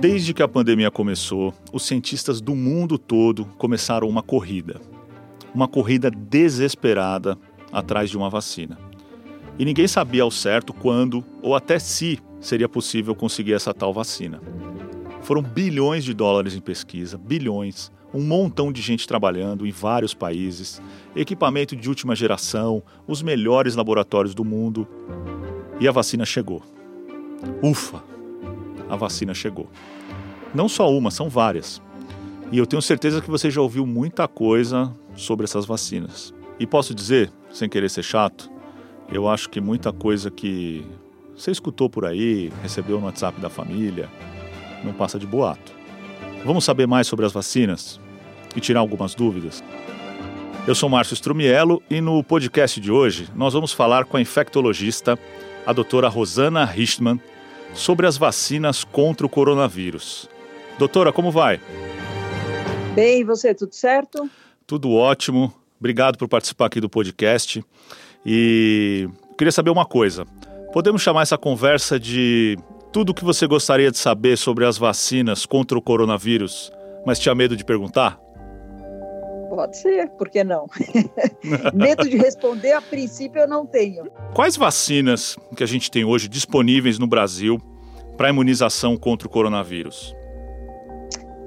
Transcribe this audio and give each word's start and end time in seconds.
Desde 0.00 0.32
que 0.32 0.44
a 0.44 0.46
pandemia 0.46 0.92
começou, 0.92 1.52
os 1.72 1.82
cientistas 1.82 2.40
do 2.40 2.54
mundo 2.54 2.96
todo 2.96 3.44
começaram 3.58 4.08
uma 4.08 4.22
corrida. 4.22 4.80
Uma 5.52 5.66
corrida 5.66 6.08
desesperada 6.08 7.36
atrás 7.72 8.08
de 8.08 8.16
uma 8.16 8.30
vacina. 8.30 8.78
E 9.58 9.64
ninguém 9.64 9.88
sabia 9.88 10.22
ao 10.22 10.30
certo 10.30 10.72
quando 10.72 11.24
ou 11.42 11.56
até 11.56 11.80
se 11.80 12.20
seria 12.40 12.68
possível 12.68 13.12
conseguir 13.12 13.54
essa 13.54 13.74
tal 13.74 13.92
vacina. 13.92 14.40
Foram 15.20 15.42
bilhões 15.42 16.04
de 16.04 16.14
dólares 16.14 16.54
em 16.54 16.60
pesquisa, 16.60 17.18
bilhões, 17.18 17.90
um 18.14 18.22
montão 18.22 18.70
de 18.70 18.80
gente 18.80 19.04
trabalhando 19.04 19.66
em 19.66 19.72
vários 19.72 20.14
países, 20.14 20.80
equipamento 21.16 21.74
de 21.74 21.88
última 21.88 22.14
geração, 22.14 22.84
os 23.04 23.20
melhores 23.20 23.74
laboratórios 23.74 24.32
do 24.32 24.44
mundo. 24.44 24.86
E 25.80 25.88
a 25.88 25.92
vacina 25.92 26.24
chegou. 26.24 26.62
Ufa! 27.60 28.17
A 28.88 28.96
vacina 28.96 29.34
chegou. 29.34 29.68
Não 30.54 30.68
só 30.68 30.90
uma, 30.90 31.10
são 31.10 31.28
várias. 31.28 31.82
E 32.50 32.58
eu 32.58 32.66
tenho 32.66 32.80
certeza 32.80 33.20
que 33.20 33.30
você 33.30 33.50
já 33.50 33.60
ouviu 33.60 33.86
muita 33.86 34.26
coisa 34.26 34.94
sobre 35.14 35.44
essas 35.44 35.66
vacinas. 35.66 36.32
E 36.58 36.66
posso 36.66 36.94
dizer, 36.94 37.30
sem 37.50 37.68
querer 37.68 37.90
ser 37.90 38.02
chato, 38.02 38.50
eu 39.12 39.28
acho 39.28 39.48
que 39.48 39.60
muita 39.60 39.92
coisa 39.92 40.30
que 40.30 40.84
você 41.36 41.50
escutou 41.50 41.88
por 41.88 42.04
aí, 42.04 42.52
recebeu 42.62 42.98
no 42.98 43.06
WhatsApp 43.06 43.40
da 43.40 43.48
família, 43.48 44.08
não 44.82 44.92
passa 44.92 45.18
de 45.18 45.26
boato. 45.26 45.72
Vamos 46.44 46.64
saber 46.64 46.86
mais 46.86 47.06
sobre 47.06 47.26
as 47.26 47.32
vacinas 47.32 48.00
e 48.56 48.60
tirar 48.60 48.80
algumas 48.80 49.14
dúvidas? 49.14 49.62
Eu 50.66 50.74
sou 50.74 50.88
Márcio 50.88 51.14
Strumiello 51.14 51.82
e 51.88 52.00
no 52.00 52.22
podcast 52.22 52.80
de 52.80 52.90
hoje 52.90 53.28
nós 53.34 53.54
vamos 53.54 53.72
falar 53.72 54.04
com 54.04 54.16
a 54.16 54.20
infectologista, 54.20 55.18
a 55.64 55.72
doutora 55.72 56.08
Rosana 56.08 56.64
Richtmann, 56.64 57.20
sobre 57.74 58.06
as 58.06 58.16
vacinas 58.16 58.84
contra 58.84 59.26
o 59.26 59.30
coronavírus. 59.30 60.28
Doutora, 60.78 61.12
como 61.12 61.30
vai? 61.30 61.60
Bem, 62.94 63.24
você, 63.24 63.54
tudo 63.54 63.74
certo? 63.74 64.28
Tudo 64.66 64.92
ótimo. 64.92 65.52
Obrigado 65.78 66.18
por 66.18 66.28
participar 66.28 66.66
aqui 66.66 66.80
do 66.80 66.88
podcast. 66.88 67.64
E 68.24 69.08
queria 69.36 69.52
saber 69.52 69.70
uma 69.70 69.86
coisa. 69.86 70.24
Podemos 70.72 71.00
chamar 71.02 71.22
essa 71.22 71.38
conversa 71.38 71.98
de 71.98 72.58
tudo 72.92 73.10
o 73.10 73.14
que 73.14 73.24
você 73.24 73.46
gostaria 73.46 73.90
de 73.90 73.98
saber 73.98 74.36
sobre 74.36 74.64
as 74.64 74.76
vacinas 74.76 75.46
contra 75.46 75.78
o 75.78 75.82
coronavírus, 75.82 76.72
mas 77.06 77.18
tinha 77.18 77.34
medo 77.34 77.56
de 77.56 77.64
perguntar? 77.64 78.18
Pode 79.48 79.76
ser, 79.78 80.08
por 80.10 80.28
que 80.28 80.44
não? 80.44 80.66
medo 81.74 82.08
de 82.08 82.16
responder, 82.16 82.72
a 82.72 82.82
princípio, 82.82 83.40
eu 83.40 83.48
não 83.48 83.66
tenho. 83.66 84.10
Quais 84.34 84.56
vacinas 84.56 85.36
que 85.56 85.64
a 85.64 85.66
gente 85.66 85.90
tem 85.90 86.04
hoje 86.04 86.28
disponíveis 86.28 86.98
no 86.98 87.06
Brasil 87.06 87.60
para 88.16 88.28
imunização 88.28 88.96
contra 88.96 89.26
o 89.26 89.30
coronavírus? 89.30 90.14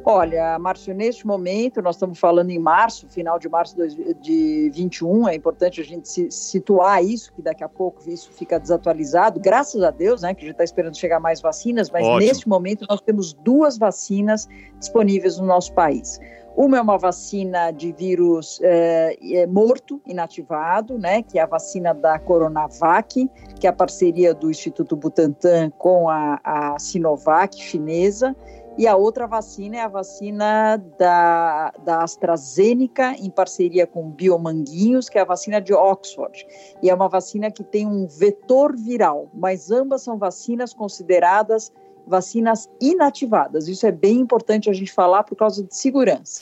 Olha, 0.04 0.58
Márcio, 0.58 0.96
neste 0.96 1.28
momento, 1.28 1.82
nós 1.82 1.96
estamos 1.96 2.18
falando 2.18 2.50
em 2.50 2.58
março, 2.58 3.08
final 3.08 3.38
de 3.38 3.48
março 3.48 3.76
de 4.20 4.70
21, 4.74 5.30
é 5.30 5.36
importante 5.36 5.80
a 5.80 5.84
gente 5.84 6.32
situar 6.32 7.04
isso, 7.04 7.32
que 7.34 7.42
daqui 7.42 7.64
a 7.64 7.70
pouco 7.70 8.02
isso 8.10 8.32
fica 8.32 8.60
desatualizado, 8.60 9.40
graças 9.40 9.84
a 9.84 9.92
Deus, 9.92 10.24
né, 10.24 10.34
que 10.34 10.42
a 10.42 10.46
gente 10.46 10.54
está 10.54 10.64
esperando 10.64 10.98
chegar 10.98 11.20
mais 11.20 11.40
vacinas, 11.40 11.90
mas 11.92 12.04
Ótimo. 12.04 12.20
neste 12.20 12.50
momento 12.50 12.86
nós 12.90 13.00
temos 13.02 13.34
duas 13.34 13.78
vacinas 13.78 14.48
disponíveis 14.80 15.38
no 15.38 15.46
nosso 15.46 15.72
país. 15.74 16.20
Uma 16.56 16.78
é 16.78 16.82
uma 16.82 16.98
vacina 16.98 17.72
de 17.72 17.94
vírus 17.94 18.60
é, 18.62 19.18
é, 19.22 19.48
morto, 19.48 20.02
inativado, 20.06 20.98
né, 20.98 21.22
que 21.22 21.40
é 21.40 21.42
a 21.42 21.46
vacina 21.46 21.94
da 21.94 22.20
Coronavac, 22.20 23.30
que 23.60 23.66
é 23.66 23.70
a 23.70 23.74
parceria 23.74 24.34
do 24.34 24.50
Instituto 24.50 24.96
Butantan 24.96 25.70
com 25.78 26.10
a, 26.10 26.40
a 26.44 26.78
Sinovac 26.78 27.56
chinesa. 27.56 28.36
E 28.78 28.88
a 28.88 28.96
outra 28.96 29.28
vacina 29.28 29.78
é 29.78 29.82
a 29.82 29.88
vacina 29.88 30.78
da, 30.98 31.74
da 31.84 32.04
AstraZeneca, 32.04 33.16
em 33.20 33.30
parceria 33.30 33.86
com 33.86 34.10
Biomanguinhos, 34.10 35.10
que 35.10 35.18
é 35.18 35.22
a 35.22 35.26
vacina 35.26 35.60
de 35.60 35.74
Oxford. 35.74 36.48
E 36.82 36.90
é 36.90 36.94
uma 36.94 37.10
vacina 37.10 37.52
que 37.52 37.64
tem 37.64 37.86
um 37.86 38.08
vetor 38.08 38.76
viral, 38.76 39.30
mas 39.34 39.70
ambas 39.70 40.02
são 40.02 40.18
vacinas 40.18 40.74
consideradas 40.74 41.72
vacinas 42.08 42.70
inativadas. 42.82 43.68
Isso 43.68 43.86
é 43.86 43.92
bem 43.92 44.20
importante 44.20 44.70
a 44.70 44.74
gente 44.74 44.92
falar 44.92 45.24
por 45.24 45.36
causa 45.36 45.64
de 45.64 45.76
segurança. 45.76 46.42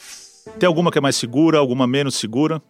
Tem 0.58 0.68
alguma 0.68 0.92
que 0.92 0.98
é 0.98 1.02
mais 1.02 1.16
segura, 1.16 1.60
alguma 1.60 1.86
menos 1.86 2.16
segura? 2.16 2.62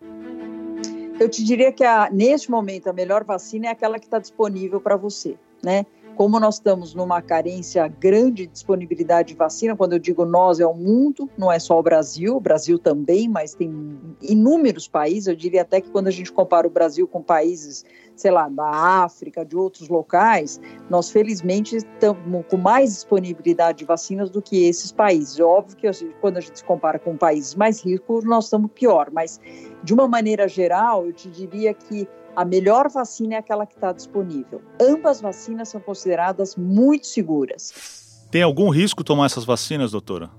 Eu 1.19 1.30
te 1.30 1.44
diria 1.44 1.72
que 1.72 1.84
a, 1.84 2.09
neste 2.12 2.50
momento 2.50 2.88
a 2.88 2.94
melhor 2.94 3.24
vacina 3.24 3.68
é 3.68 3.69
aquela 3.69 4.00
que 4.00 4.06
está 4.06 4.19
disponível 4.19 4.80
para 4.80 4.96
você, 4.96 5.36
né? 5.62 5.86
Como 6.19 6.38
nós 6.38 6.56
estamos 6.56 6.94
numa 6.94 7.22
carência 7.22 7.88
grande 7.88 8.46
de 8.46 8.52
disponibilidade 8.52 9.30
de 9.30 9.35
vacina, 9.35 9.74
quando 9.74 9.94
eu 9.94 10.00
digo 10.00 10.25
nós 10.25 10.59
é 10.59 10.68
o 10.68 10.74
mundo, 10.74 11.30
não 11.38 11.50
é 11.50 11.57
só 11.59 11.80
o 11.80 11.81
Brasil, 11.81 12.35
o 12.35 12.41
Brasil 12.41 12.78
também, 12.78 13.30
mas 13.30 13.56
tem 13.56 13.97
inúmeros 14.22 14.85
países, 14.85 15.28
eu 15.28 15.35
diria 15.35 15.62
até 15.62 15.80
que 15.80 15.90
quando 15.90 16.09
a 16.09 16.12
gente 16.12 16.30
compara 16.30 16.68
o 16.68 16.69
Brasil 16.69 17.07
com 17.07 17.24
países, 17.24 17.85
sei 18.18 18.31
lá, 18.31 18.50
da 18.50 18.69
África, 18.69 19.46
de 19.46 19.56
outros 19.56 19.88
locais, 19.88 20.59
nós 20.90 21.09
felizmente 21.09 21.78
estamos 21.78 22.46
com 22.50 22.57
mais 22.57 22.96
disponibilidade 22.96 23.78
de 23.78 23.86
vacinas 23.86 24.30
do 24.30 24.41
que 24.41 24.68
esses 24.68 24.91
países. 24.91 25.40
É 25.40 25.44
óbvio 25.46 25.78
que 25.78 25.90
quando 26.19 26.36
a 26.36 26.41
gente 26.41 26.57
se 26.57 26.66
compara 26.66 27.00
com 27.00 27.16
países 27.16 27.56
mais 27.56 27.81
ricos, 27.81 28.25
nós 28.25 28.44
estamos 28.44 28.69
pior, 28.74 29.09
mas 29.09 29.40
de 29.86 29.94
uma 29.94 30.06
maneira 30.06 30.50
geral, 30.50 31.06
eu 31.06 31.13
te 31.13 31.30
diria 31.30 31.74
que 31.74 32.06
a 32.35 32.45
melhor 32.45 32.90
vacina 32.90 33.35
é 33.35 33.38
aquela 33.38 33.66
que 33.66 33.75
está 33.75 33.91
disponível. 33.91 34.62
Ambas 34.81 35.22
vacinas 35.22 35.69
são 35.69 35.81
consideradas 35.81 36.56
muito 36.56 37.07
seguras. 37.07 38.28
Tem 38.31 38.44
algum 38.44 38.69
risco 38.69 39.03
tomar 39.03 39.25
essas 39.25 39.45
vacinas, 39.45 39.91
doutora? 39.91 40.29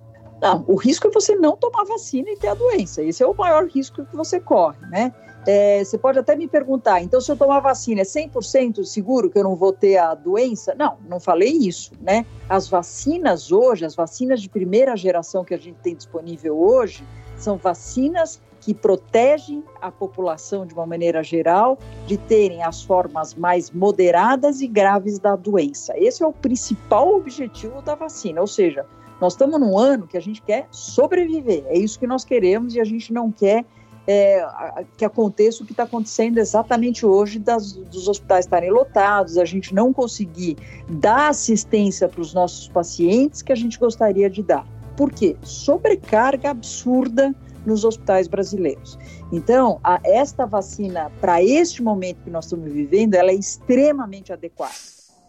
Não, 0.41 0.65
o 0.67 0.75
risco 0.75 1.07
é 1.07 1.11
você 1.11 1.35
não 1.35 1.57
tomar 1.57 1.85
vacina 1.85 2.31
e 2.31 2.37
ter 2.37 2.49
a 2.49 2.55
doença. 2.55 3.03
Esse 3.03 3.23
é 3.23 3.27
o 3.27 3.35
maior 3.35 3.67
risco 3.67 4.05
que 4.07 4.17
você 4.17 4.41
corre, 4.41 4.79
né? 4.87 5.13
É, 5.47 5.83
você 5.83 5.97
pode 5.97 6.19
até 6.19 6.37
me 6.37 6.47
perguntar, 6.47 7.03
então 7.03 7.19
se 7.19 7.33
eu 7.33 7.37
tomar 7.37 7.61
vacina 7.61 8.03
é 8.03 8.05
100% 8.05 8.85
seguro 8.85 9.31
que 9.31 9.39
eu 9.39 9.43
não 9.43 9.57
vou 9.57 9.73
ter 9.73 9.97
a 9.97 10.15
doença? 10.15 10.75
Não, 10.75 10.99
não 11.09 11.19
falei 11.19 11.51
isso, 11.51 11.93
né? 12.01 12.27
As 12.49 12.69
vacinas 12.69 13.51
hoje, 13.51 13.85
as 13.85 13.95
vacinas 13.95 14.43
de 14.43 14.51
primeira 14.51 14.95
geração 14.97 15.43
que 15.43 15.55
a 15.55 15.59
gente 15.59 15.77
tem 15.77 15.95
disponível 15.95 16.59
hoje, 16.59 17.03
são 17.39 17.57
vacinas 17.57 18.41
que 18.61 18.75
protegem 18.75 19.65
a 19.81 19.91
população 19.91 20.67
de 20.67 20.75
uma 20.75 20.87
maneira 20.87 21.23
geral 21.23 21.79
de 22.07 22.17
terem 22.17 22.63
as 22.63 22.83
formas 22.83 23.35
mais 23.35 23.71
moderadas 23.71 24.61
e 24.61 24.67
graves 24.67 25.19
da 25.19 25.35
doença. 25.35 25.95
Esse 25.97 26.23
é 26.23 26.27
o 26.27 26.33
principal 26.33 27.15
objetivo 27.15 27.81
da 27.83 27.95
vacina, 27.95 28.41
ou 28.41 28.47
seja, 28.47 28.85
nós 29.21 29.35
estamos 29.35 29.59
num 29.61 29.79
ano 29.79 30.07
que 30.07 30.17
a 30.17 30.21
gente 30.21 30.41
quer 30.43 30.67
sobreviver, 30.71 31.65
é 31.67 31.79
isso 31.79 31.99
que 31.99 32.07
nós 32.07 32.25
queremos 32.25 32.75
e 32.75 32.81
a 32.81 32.85
gente 32.85 33.13
não 33.13 33.31
quer 33.31 33.65
é, 34.07 34.45
que 34.97 35.05
aconteça 35.05 35.63
o 35.63 35.67
que 35.67 35.73
está 35.73 35.85
acontecendo 35.85 36.39
exatamente 36.39 37.05
hoje 37.07 37.39
das, 37.39 37.73
dos 37.73 38.09
hospitais 38.09 38.45
estarem 38.45 38.71
lotados, 38.71 39.39
a 39.39 39.45
gente 39.45 39.75
não 39.75 39.93
conseguir 39.93 40.57
dar 40.89 41.29
assistência 41.29 42.09
para 42.09 42.21
os 42.21 42.35
nossos 42.35 42.69
pacientes 42.69 43.43
que 43.43 43.53
a 43.53 43.55
gente 43.57 43.79
gostaria 43.79 44.29
de 44.29 44.43
dar. 44.43 44.67
Por 44.97 45.13
quê? 45.13 45.37
Sobrecarga 45.43 46.51
absurda 46.51 47.35
nos 47.67 47.85
hospitais 47.85 48.29
brasileiros. 48.29 48.99
Então, 49.33 49.81
a, 49.83 50.01
esta 50.05 50.47
vacina, 50.47 51.11
para 51.21 51.43
este 51.43 51.83
momento 51.83 52.23
que 52.25 52.31
nós 52.31 52.45
estamos 52.45 52.73
vivendo, 52.73 53.15
ela 53.15 53.31
é 53.31 53.35
extremamente 53.35 54.33
adequada. 54.33 54.75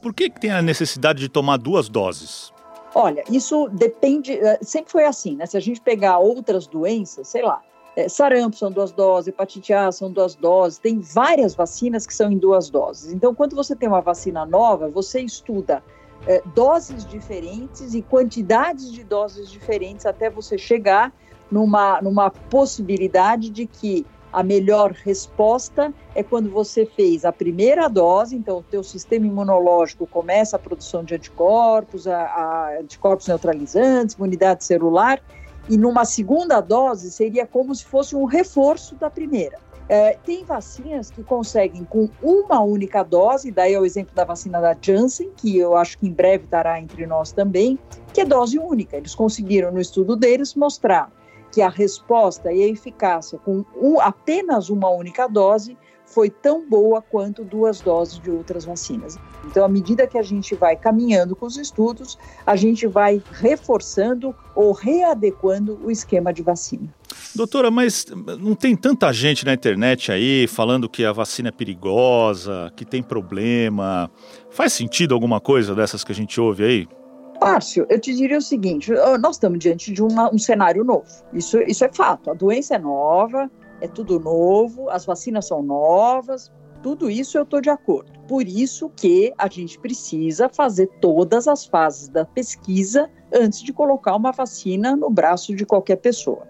Por 0.02 0.14
que, 0.14 0.30
que 0.30 0.40
tem 0.40 0.52
a 0.52 0.62
necessidade 0.62 1.20
de 1.20 1.30
tomar 1.30 1.58
duas 1.58 1.88
doses? 1.88 2.52
Olha, 2.94 3.24
isso 3.30 3.70
depende, 3.70 4.34
eh, 4.34 4.60
sempre 4.62 4.92
foi 4.92 5.06
assim, 5.06 5.36
né? 5.36 5.46
Se 5.46 5.56
a 5.56 5.60
gente 5.60 5.80
pegar 5.80 6.18
outras 6.18 6.68
doenças, 6.68 7.28
sei 7.28 7.42
lá, 7.42 7.62
é, 7.96 8.08
sarampo 8.08 8.56
são 8.56 8.72
duas 8.72 8.92
doses, 8.92 9.28
hepatite 9.28 9.74
A 9.74 9.92
são 9.92 10.12
duas 10.12 10.36
doses, 10.36 10.80
tem 10.80 11.00
várias 11.00 11.54
vacinas 11.54 12.08
que 12.08 12.14
são 12.14 12.32
em 12.32 12.38
duas 12.38 12.70
doses. 12.70 13.12
Então, 13.14 13.36
quando 13.36 13.56
você 13.56 13.76
tem 13.76 13.88
uma 13.88 14.02
vacina 14.02 14.46
nova, 14.46 14.90
você 14.90 15.22
estuda 15.22 15.84
é, 16.26 16.42
doses 16.54 17.06
diferentes 17.06 17.94
e 17.94 18.02
quantidades 18.02 18.92
de 18.92 19.04
doses 19.04 19.50
diferentes 19.50 20.06
até 20.06 20.30
você 20.30 20.58
chegar 20.58 21.14
numa, 21.52 22.02
numa 22.02 22.30
possibilidade 22.30 23.50
de 23.50 23.66
que 23.66 24.06
a 24.32 24.42
melhor 24.42 24.92
resposta 24.92 25.94
é 26.16 26.24
quando 26.24 26.50
você 26.50 26.86
fez 26.86 27.26
a 27.26 27.34
primeira 27.34 27.90
dose, 27.90 28.36
então 28.36 28.60
o 28.60 28.64
teu 28.64 28.82
sistema 28.82 29.28
imunológico 29.28 30.08
começa 30.08 30.56
a 30.56 30.60
produção 30.60 31.04
de 31.04 31.16
anticorpos, 31.16 32.08
a, 32.08 32.18
a 32.18 32.78
anticorpos 32.80 33.28
neutralizantes, 33.28 34.16
imunidade 34.16 34.64
celular, 34.64 35.22
e 35.70 35.78
numa 35.78 36.06
segunda 36.06 36.62
dose 36.62 37.12
seria 37.12 37.46
como 37.46 37.76
se 37.76 37.84
fosse 37.84 38.16
um 38.16 38.24
reforço 38.24 38.96
da 38.96 39.10
primeira. 39.10 39.60
É, 39.90 40.18
tem 40.24 40.46
vacinas 40.46 41.12
que 41.12 41.22
conseguem 41.22 41.84
com 41.84 42.10
uma 42.24 42.62
única 42.62 43.04
dose, 43.04 43.52
daí 43.52 43.74
é 43.74 43.80
o 43.80 43.86
exemplo 43.86 44.16
da 44.16 44.24
vacina 44.24 44.62
da 44.62 44.74
Janssen, 44.80 45.32
que 45.36 45.58
eu 45.58 45.76
acho 45.76 45.98
que 45.98 46.08
em 46.08 46.14
breve 46.14 46.46
estará 46.46 46.80
entre 46.80 47.06
nós 47.06 47.34
também, 47.34 47.78
que 48.14 48.22
é 48.22 48.26
dose 48.26 48.58
única. 48.58 48.96
Eles 48.96 49.14
conseguiram 49.14 49.70
no 49.70 49.82
estudo 49.82 50.16
deles 50.16 50.56
mostrar 50.56 51.12
que 51.52 51.62
a 51.62 51.70
resposta 51.70 52.52
e 52.52 52.64
a 52.64 52.68
eficácia 52.68 53.38
com 53.40 53.66
um, 53.76 54.00
apenas 54.00 54.70
uma 54.70 54.90
única 54.90 55.28
dose 55.28 55.78
foi 56.12 56.30
tão 56.30 56.68
boa 56.68 57.02
quanto 57.02 57.44
duas 57.44 57.80
doses 57.80 58.20
de 58.20 58.30
outras 58.30 58.66
vacinas. 58.66 59.18
Então, 59.46 59.64
à 59.64 59.70
medida 59.70 60.06
que 60.06 60.18
a 60.18 60.22
gente 60.22 60.54
vai 60.56 60.76
caminhando 60.76 61.36
com 61.36 61.46
os 61.46 61.58
estudos, 61.58 62.18
a 62.46 62.56
gente 62.56 62.86
vai 62.86 63.22
reforçando 63.32 64.36
ou 64.54 64.74
readequando 64.74 65.80
o 65.84 65.90
esquema 65.90 66.34
de 66.34 66.44
vacina. 66.44 66.94
Doutora, 67.34 67.72
mas 67.72 68.06
não 68.40 68.56
tem 68.56 68.76
tanta 68.76 69.12
gente 69.14 69.46
na 69.46 69.54
internet 69.54 70.12
aí 70.12 70.48
falando 70.48 70.90
que 70.90 71.06
a 71.06 71.14
vacina 71.14 71.48
é 71.48 71.52
perigosa, 71.52 72.72
que 72.76 72.84
tem 72.84 73.02
problema. 73.02 74.12
Faz 74.50 74.74
sentido 74.74 75.14
alguma 75.14 75.40
coisa 75.40 75.74
dessas 75.74 76.04
que 76.04 76.12
a 76.12 76.16
gente 76.16 76.40
ouve 76.42 76.64
aí? 76.64 77.01
Márcio, 77.42 77.88
eu 77.90 78.00
te 78.00 78.14
diria 78.14 78.38
o 78.38 78.42
seguinte: 78.42 78.92
nós 79.20 79.38
estamos 79.38 79.58
diante 79.58 79.92
de 79.92 80.04
uma, 80.04 80.32
um 80.32 80.38
cenário 80.38 80.84
novo. 80.84 81.06
Isso, 81.34 81.60
isso 81.64 81.84
é 81.84 81.92
fato. 81.92 82.30
A 82.30 82.36
doença 82.36 82.76
é 82.76 82.78
nova, 82.80 83.50
é 83.82 83.88
tudo 83.88 84.20
novo, 84.20 84.90
as 84.92 85.06
vacinas 85.06 85.48
são 85.48 85.64
novas, 85.64 86.52
tudo 86.84 87.10
isso 87.10 87.40
eu 87.40 87.44
estou 87.44 87.60
de 87.60 87.70
acordo. 87.72 88.12
Por 88.28 88.48
isso 88.48 88.92
que 88.96 89.34
a 89.40 89.48
gente 89.48 89.80
precisa 89.80 90.50
fazer 90.50 90.88
todas 91.02 91.48
as 91.48 91.66
fases 91.66 92.10
da 92.10 92.26
pesquisa 92.26 93.10
antes 93.34 93.64
de 93.64 93.74
colocar 93.74 94.16
uma 94.16 94.32
vacina 94.32 94.96
no 94.96 95.10
braço 95.10 95.56
de 95.56 95.66
qualquer 95.66 95.96
pessoa. 95.96 96.48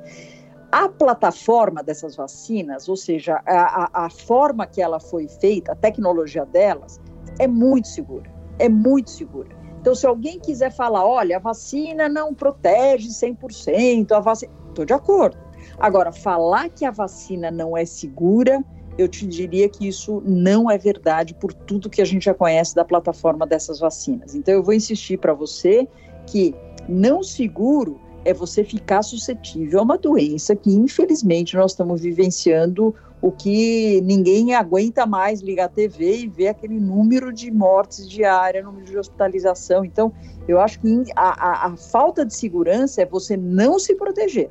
A 0.72 0.90
plataforma 0.90 1.82
dessas 1.82 2.18
vacinas, 2.18 2.90
ou 2.90 2.98
seja, 2.98 3.42
a, 3.46 3.84
a, 3.84 4.06
a 4.06 4.10
forma 4.10 4.68
que 4.68 4.82
ela 4.82 5.00
foi 5.00 5.28
feita, 5.28 5.72
a 5.72 5.76
tecnologia 5.76 6.46
delas, 6.46 7.00
é 7.40 7.48
muito 7.48 7.88
segura. 7.88 8.30
É 8.60 8.70
muito 8.70 9.10
segura. 9.10 9.61
Então, 9.82 9.96
se 9.96 10.06
alguém 10.06 10.40
quiser 10.40 10.72
falar, 10.72 11.04
olha, 11.04 11.38
a 11.38 11.40
vacina 11.40 12.08
não 12.08 12.36
protege 12.36 13.10
100%, 13.10 14.12
a 14.12 14.20
vacina. 14.20 14.54
Estou 14.70 14.86
de 14.86 14.94
acordo. 14.94 15.38
Agora, 15.80 16.12
falar 16.12 16.70
que 16.70 16.86
a 16.86 16.92
vacina 16.92 17.50
não 17.50 17.76
é 17.76 17.84
segura, 17.84 18.64
eu 18.96 19.08
te 19.08 19.26
diria 19.26 19.68
que 19.68 19.88
isso 19.88 20.22
não 20.24 20.70
é 20.70 20.78
verdade 20.78 21.34
por 21.34 21.52
tudo 21.52 21.90
que 21.90 22.00
a 22.00 22.06
gente 22.06 22.26
já 22.26 22.34
conhece 22.34 22.76
da 22.76 22.86
plataforma 22.86 23.48
dessas 23.48 23.80
vacinas. 23.80 24.36
Então, 24.36 24.54
eu 24.54 24.62
vou 24.62 24.76
insistir 24.76 25.18
para 25.18 25.34
você 25.34 25.88
que 26.28 26.54
não 26.88 27.24
seguro 27.24 28.00
é 28.24 28.36
você 28.36 28.64
ficar 28.64 29.02
suscetível 29.02 29.80
a 29.80 29.84
uma 29.84 29.98
doença 29.98 30.56
que, 30.56 30.70
infelizmente, 30.70 31.56
nós 31.56 31.72
estamos 31.72 32.02
vivenciando 32.02 32.94
o 33.22 33.32
que 33.32 34.02
ninguém 34.02 34.56
aguenta 34.56 35.06
mais 35.06 35.42
ligar 35.42 35.66
a 35.66 35.70
TV 35.70 36.22
e 36.22 36.28
ver 36.28 36.48
aquele 36.48 36.80
número 36.80 37.32
de 37.32 37.52
mortes 37.52 38.10
diárias, 38.10 38.66
número 38.66 38.86
de 38.86 38.98
hospitalização. 38.98 39.86
Então, 39.86 40.12
eu 40.48 40.60
acho 40.60 40.80
que 40.80 41.04
a, 41.16 41.66
a, 41.66 41.68
a 41.68 41.78
falta 41.78 42.26
de 42.26 42.34
segurança 42.34 43.02
é 43.02 43.06
você 43.06 43.38
não 43.38 43.78
se 43.78 43.94
proteger. 43.96 44.50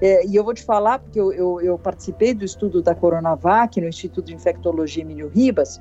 É, 0.00 0.26
e 0.26 0.34
eu 0.34 0.44
vou 0.44 0.54
te 0.54 0.62
falar, 0.62 0.98
porque 0.98 1.20
eu, 1.20 1.32
eu, 1.32 1.60
eu, 1.60 1.78
participei 1.78 2.34
do 2.34 2.44
estudo 2.44 2.82
da 2.82 2.94
Coronavac 2.94 3.80
no 3.80 3.88
Instituto 3.88 4.26
de 4.26 4.34
Infectologia 4.34 5.02
Emílio 5.02 5.28
Ribas, 5.28 5.80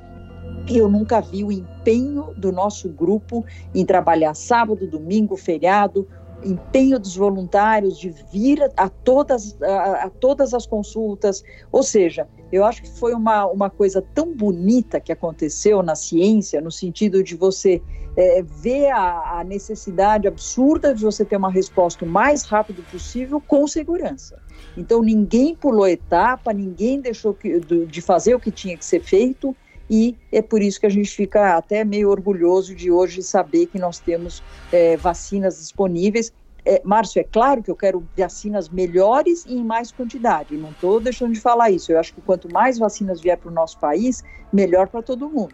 e 0.69 0.77
eu 0.77 0.89
nunca 0.89 1.21
vi 1.21 1.43
o 1.43 1.51
empenho 1.51 2.33
do 2.35 2.51
nosso 2.51 2.89
grupo 2.89 3.45
em 3.73 3.85
trabalhar 3.85 4.33
sábado, 4.33 4.87
domingo, 4.87 5.35
feriado, 5.35 6.07
empenho 6.45 6.99
dos 6.99 7.15
voluntários 7.15 7.97
de 7.97 8.09
vir 8.31 8.59
a 8.77 8.87
todas, 8.87 9.59
a, 9.61 10.05
a, 10.05 10.09
todas 10.09 10.53
as 10.53 10.65
consultas. 10.65 11.43
Ou 11.71 11.83
seja, 11.83 12.27
eu 12.51 12.63
acho 12.63 12.83
que 12.83 12.89
foi 12.89 13.13
uma, 13.13 13.45
uma 13.47 13.69
coisa 13.69 14.01
tão 14.13 14.33
bonita 14.33 14.99
que 14.99 15.11
aconteceu 15.11 15.81
na 15.81 15.95
ciência, 15.95 16.61
no 16.61 16.71
sentido 16.71 17.23
de 17.23 17.35
você 17.35 17.81
é, 18.15 18.41
ver 18.41 18.91
a, 18.91 19.39
a, 19.39 19.43
necessidade 19.43 20.27
absurda 20.27 20.93
de 20.93 21.03
você 21.03 21.25
ter 21.25 21.35
uma 21.35 21.51
resposta 21.51 22.05
o 22.05 22.07
mais 22.07 22.43
rápido 22.43 22.83
possível 22.89 23.41
com 23.41 23.67
segurança. 23.67 24.41
Então, 24.77 25.01
ninguém 25.01 25.55
pulou 25.55 25.87
etapa, 25.87 26.53
ninguém 26.53 27.01
deixou 27.01 27.33
que, 27.33 27.59
de 27.59 28.01
fazer 28.01 28.35
o 28.35 28.39
que 28.39 28.51
tinha 28.51 28.77
que 28.77 28.85
ser 28.85 29.01
feito. 29.01 29.55
E 29.89 30.15
é 30.31 30.41
por 30.41 30.61
isso 30.61 30.79
que 30.79 30.85
a 30.85 30.89
gente 30.89 31.09
fica 31.09 31.55
até 31.55 31.83
meio 31.83 32.09
orgulhoso 32.09 32.73
de 32.73 32.89
hoje 32.89 33.21
saber 33.21 33.67
que 33.67 33.77
nós 33.77 33.99
temos 33.99 34.41
é, 34.71 34.97
vacinas 34.97 35.57
disponíveis. 35.59 36.33
É, 36.65 36.81
Márcio, 36.83 37.19
é 37.19 37.23
claro 37.23 37.61
que 37.61 37.69
eu 37.69 37.75
quero 37.75 38.03
vacinas 38.17 38.67
melhores 38.69 39.45
e 39.45 39.53
em 39.53 39.63
mais 39.63 39.91
quantidade, 39.91 40.57
não 40.57 40.71
estou 40.71 40.99
deixando 40.99 41.33
de 41.33 41.39
falar 41.39 41.69
isso. 41.69 41.91
Eu 41.91 41.99
acho 41.99 42.13
que 42.13 42.21
quanto 42.21 42.51
mais 42.51 42.79
vacinas 42.79 43.21
vier 43.21 43.37
para 43.37 43.49
o 43.49 43.53
nosso 43.53 43.77
país, 43.77 44.23
melhor 44.51 44.87
para 44.87 45.03
todo 45.03 45.29
mundo. 45.29 45.53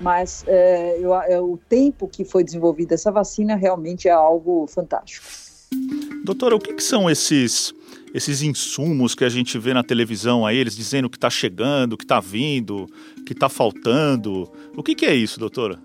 Mas 0.00 0.44
é, 0.46 0.98
eu, 1.00 1.14
é, 1.14 1.40
o 1.40 1.58
tempo 1.68 2.06
que 2.06 2.24
foi 2.24 2.44
desenvolvida 2.44 2.94
essa 2.94 3.10
vacina 3.10 3.56
realmente 3.56 4.06
é 4.06 4.12
algo 4.12 4.66
fantástico. 4.68 5.26
Doutora, 6.24 6.54
o 6.54 6.60
que, 6.60 6.74
que 6.74 6.82
são 6.82 7.10
esses 7.10 7.74
esses 8.14 8.42
insumos 8.42 9.14
que 9.14 9.24
a 9.24 9.28
gente 9.28 9.58
vê 9.58 9.72
na 9.72 9.82
televisão 9.82 10.46
aí, 10.46 10.56
eles 10.56 10.76
dizendo 10.76 11.08
que 11.08 11.16
está 11.16 11.30
chegando, 11.30 11.96
que 11.96 12.04
está 12.04 12.20
vindo, 12.20 12.86
que 13.26 13.32
está 13.32 13.48
faltando. 13.48 14.50
O 14.76 14.82
que, 14.82 14.94
que 14.94 15.06
é 15.06 15.14
isso, 15.14 15.40
doutora? 15.40 15.78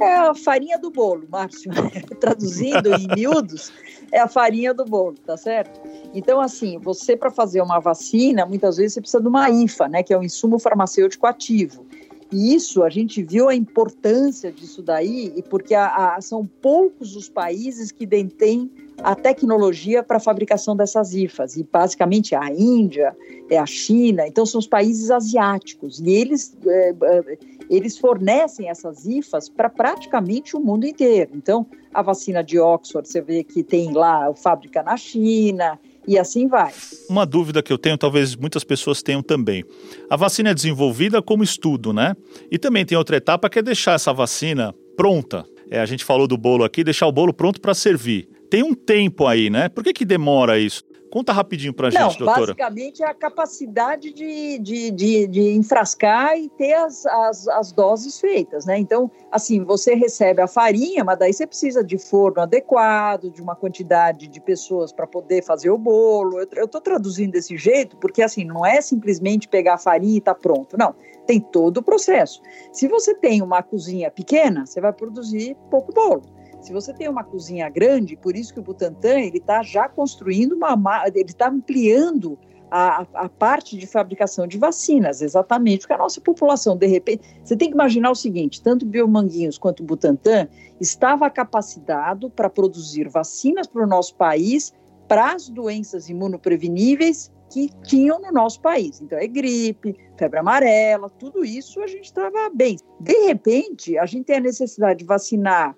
É 0.00 0.14
a 0.14 0.34
farinha 0.34 0.78
do 0.78 0.90
bolo, 0.90 1.26
Márcio. 1.28 1.72
Traduzindo 2.20 2.94
em 2.94 3.08
miúdos, 3.16 3.72
é 4.12 4.20
a 4.20 4.28
farinha 4.28 4.72
do 4.72 4.84
bolo, 4.84 5.16
tá 5.26 5.36
certo? 5.36 5.80
Então, 6.14 6.40
assim, 6.40 6.78
você 6.78 7.16
para 7.16 7.30
fazer 7.30 7.60
uma 7.60 7.80
vacina, 7.80 8.46
muitas 8.46 8.76
vezes 8.76 8.94
você 8.94 9.00
precisa 9.00 9.20
de 9.20 9.28
uma 9.28 9.50
IFA, 9.50 9.88
né, 9.88 10.02
que 10.04 10.12
é 10.12 10.18
um 10.18 10.22
insumo 10.22 10.58
farmacêutico 10.58 11.26
ativo. 11.26 11.84
E 12.30 12.54
isso, 12.54 12.82
a 12.82 12.90
gente 12.90 13.22
viu 13.22 13.48
a 13.48 13.54
importância 13.54 14.52
disso 14.52 14.82
daí, 14.82 15.32
e 15.34 15.42
porque 15.42 15.74
a, 15.74 16.16
a, 16.16 16.20
são 16.20 16.46
poucos 16.46 17.16
os 17.16 17.28
países 17.28 17.90
que 17.90 18.04
detêm 18.04 18.70
a 19.02 19.14
tecnologia 19.14 20.02
para 20.02 20.18
a 20.18 20.20
fabricação 20.20 20.76
dessas 20.76 21.14
IFAs, 21.14 21.56
e 21.56 21.62
basicamente 21.62 22.34
a 22.34 22.50
Índia, 22.52 23.16
é 23.48 23.56
a 23.56 23.64
China, 23.64 24.26
então 24.26 24.44
são 24.44 24.58
os 24.58 24.66
países 24.66 25.10
asiáticos, 25.10 26.00
e 26.00 26.10
eles, 26.10 26.56
é, 26.66 26.94
é, 27.02 27.38
eles 27.70 27.96
fornecem 27.96 28.68
essas 28.68 29.06
IFAs 29.06 29.48
para 29.48 29.70
praticamente 29.70 30.54
o 30.54 30.60
mundo 30.60 30.86
inteiro. 30.86 31.30
Então, 31.34 31.66
a 31.94 32.02
vacina 32.02 32.42
de 32.42 32.58
Oxford, 32.58 33.08
você 33.08 33.22
vê 33.22 33.42
que 33.42 33.62
tem 33.62 33.92
lá 33.92 34.28
a 34.28 34.34
fábrica 34.34 34.82
na 34.82 34.96
China, 34.96 35.78
e 36.08 36.18
assim 36.18 36.48
vai. 36.48 36.72
Uma 37.08 37.26
dúvida 37.26 37.62
que 37.62 37.70
eu 37.70 37.76
tenho, 37.76 37.98
talvez 37.98 38.34
muitas 38.34 38.64
pessoas 38.64 39.02
tenham 39.02 39.22
também. 39.22 39.62
A 40.08 40.16
vacina 40.16 40.50
é 40.50 40.54
desenvolvida 40.54 41.20
como 41.20 41.44
estudo, 41.44 41.92
né? 41.92 42.16
E 42.50 42.58
também 42.58 42.86
tem 42.86 42.96
outra 42.96 43.18
etapa 43.18 43.50
que 43.50 43.58
é 43.58 43.62
deixar 43.62 43.92
essa 43.92 44.12
vacina 44.12 44.74
pronta. 44.96 45.44
É, 45.70 45.78
a 45.78 45.84
gente 45.84 46.02
falou 46.02 46.26
do 46.26 46.38
bolo 46.38 46.64
aqui, 46.64 46.82
deixar 46.82 47.06
o 47.06 47.12
bolo 47.12 47.34
pronto 47.34 47.60
para 47.60 47.74
servir. 47.74 48.26
Tem 48.50 48.62
um 48.62 48.72
tempo 48.72 49.26
aí, 49.26 49.50
né? 49.50 49.68
Por 49.68 49.84
que, 49.84 49.92
que 49.92 50.06
demora 50.06 50.58
isso? 50.58 50.82
Conta 51.10 51.32
rapidinho 51.32 51.72
para 51.72 51.88
a 51.88 51.90
gente, 51.90 52.18
doutora. 52.18 52.40
Basicamente 52.40 53.02
é 53.02 53.06
a 53.06 53.14
capacidade 53.14 54.12
de, 54.12 54.58
de, 54.58 54.90
de, 54.90 55.26
de 55.26 55.50
enfrascar 55.52 56.36
e 56.38 56.48
ter 56.50 56.74
as, 56.74 57.06
as, 57.06 57.48
as, 57.48 57.72
doses 57.72 58.20
feitas, 58.20 58.66
né? 58.66 58.78
Então, 58.78 59.10
assim, 59.30 59.64
você 59.64 59.94
recebe 59.94 60.40
a 60.42 60.46
farinha, 60.46 61.04
mas 61.04 61.18
daí 61.18 61.32
você 61.32 61.46
precisa 61.46 61.82
de 61.82 61.98
forno 61.98 62.40
adequado, 62.40 63.30
de 63.30 63.40
uma 63.40 63.56
quantidade 63.56 64.28
de 64.28 64.40
pessoas 64.40 64.92
para 64.92 65.06
poder 65.06 65.42
fazer 65.42 65.70
o 65.70 65.78
bolo. 65.78 66.40
Eu 66.40 66.64
estou 66.64 66.80
traduzindo 66.80 67.32
desse 67.32 67.56
jeito 67.56 67.96
porque, 67.96 68.22
assim, 68.22 68.44
não 68.44 68.64
é 68.64 68.80
simplesmente 68.80 69.48
pegar 69.48 69.74
a 69.74 69.78
farinha 69.78 70.18
e 70.18 70.20
tá 70.20 70.34
pronto. 70.34 70.76
Não, 70.78 70.94
tem 71.26 71.40
todo 71.40 71.78
o 71.78 71.82
processo. 71.82 72.40
Se 72.72 72.88
você 72.88 73.14
tem 73.14 73.42
uma 73.42 73.62
cozinha 73.62 74.10
pequena, 74.10 74.66
você 74.66 74.80
vai 74.80 74.92
produzir 74.92 75.56
pouco 75.70 75.92
bolo. 75.92 76.37
Se 76.60 76.72
você 76.72 76.92
tem 76.92 77.08
uma 77.08 77.24
cozinha 77.24 77.68
grande, 77.68 78.16
por 78.16 78.36
isso 78.36 78.52
que 78.52 78.60
o 78.60 78.62
Butantan 78.62 79.20
ele 79.20 79.38
está 79.38 79.62
já 79.62 79.88
construindo 79.88 80.52
uma, 80.52 81.04
ele 81.06 81.22
está 81.22 81.48
ampliando 81.48 82.38
a, 82.70 83.06
a, 83.14 83.28
parte 83.28 83.76
de 83.76 83.86
fabricação 83.86 84.46
de 84.46 84.58
vacinas, 84.58 85.22
exatamente 85.22 85.80
porque 85.80 85.94
a 85.94 85.98
nossa 85.98 86.20
população, 86.20 86.76
de 86.76 86.86
repente, 86.86 87.22
você 87.42 87.56
tem 87.56 87.68
que 87.68 87.74
imaginar 87.74 88.10
o 88.10 88.14
seguinte: 88.14 88.62
tanto 88.62 88.84
Biomanguinhos 88.84 89.56
quanto 89.56 89.82
Butantan 89.82 90.48
estava 90.80 91.30
capacitado 91.30 92.28
para 92.28 92.50
produzir 92.50 93.08
vacinas 93.08 93.66
para 93.66 93.82
o 93.82 93.86
nosso 93.86 94.14
país 94.16 94.72
para 95.08 95.32
as 95.32 95.48
doenças 95.48 96.10
imunopreveníveis 96.10 97.32
que 97.50 97.70
tinham 97.82 98.20
no 98.20 98.30
nosso 98.30 98.60
país. 98.60 99.00
Então, 99.00 99.18
é 99.18 99.26
gripe, 99.26 99.96
febre 100.18 100.38
amarela, 100.38 101.08
tudo 101.08 101.42
isso 101.42 101.80
a 101.80 101.86
gente 101.86 102.04
estava 102.04 102.50
bem. 102.54 102.76
De 103.00 103.26
repente, 103.26 103.96
a 103.96 104.04
gente 104.04 104.26
tem 104.26 104.36
a 104.36 104.40
necessidade 104.40 104.98
de 104.98 105.06
vacinar 105.06 105.74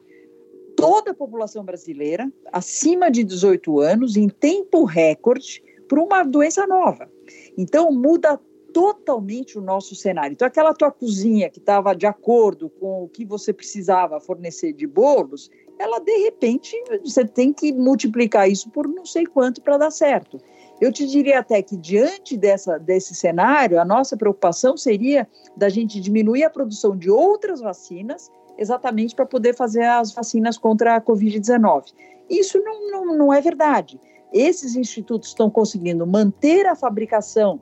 toda 0.80 1.10
a 1.10 1.14
população 1.14 1.62
brasileira 1.62 2.32
acima 2.50 3.10
de 3.10 3.22
18 3.22 3.80
anos 3.80 4.16
em 4.16 4.28
tempo 4.28 4.84
recorde 4.84 5.62
por 5.86 5.98
uma 5.98 6.22
doença 6.22 6.66
nova. 6.66 7.10
Então 7.56 7.92
muda 7.92 8.40
totalmente 8.72 9.58
o 9.58 9.60
nosso 9.60 9.94
cenário. 9.94 10.32
Então 10.32 10.48
aquela 10.48 10.72
tua 10.72 10.90
cozinha 10.90 11.50
que 11.50 11.58
estava 11.58 11.94
de 11.94 12.06
acordo 12.06 12.70
com 12.70 13.04
o 13.04 13.08
que 13.08 13.26
você 13.26 13.52
precisava 13.52 14.20
fornecer 14.20 14.72
de 14.72 14.86
bolos, 14.86 15.50
ela 15.78 15.98
de 15.98 16.16
repente 16.18 16.74
você 17.04 17.26
tem 17.26 17.52
que 17.52 17.72
multiplicar 17.72 18.48
isso 18.48 18.70
por 18.70 18.88
não 18.88 19.04
sei 19.04 19.26
quanto 19.26 19.60
para 19.60 19.76
dar 19.76 19.90
certo. 19.90 20.38
Eu 20.80 20.90
te 20.90 21.06
diria 21.06 21.40
até 21.40 21.60
que 21.60 21.76
diante 21.76 22.38
dessa, 22.38 22.78
desse 22.78 23.14
cenário, 23.14 23.78
a 23.78 23.84
nossa 23.84 24.16
preocupação 24.16 24.78
seria 24.78 25.28
da 25.54 25.68
gente 25.68 26.00
diminuir 26.00 26.44
a 26.44 26.50
produção 26.50 26.96
de 26.96 27.10
outras 27.10 27.60
vacinas 27.60 28.30
exatamente 28.60 29.14
para 29.14 29.24
poder 29.24 29.56
fazer 29.56 29.84
as 29.84 30.12
vacinas 30.12 30.58
contra 30.58 30.96
a 30.96 31.00
Covid-19. 31.00 31.94
Isso 32.28 32.62
não, 32.62 32.90
não, 32.90 33.16
não 33.16 33.32
é 33.32 33.40
verdade. 33.40 33.98
Esses 34.32 34.76
institutos 34.76 35.30
estão 35.30 35.50
conseguindo 35.50 36.06
manter 36.06 36.66
a 36.66 36.76
fabricação 36.76 37.58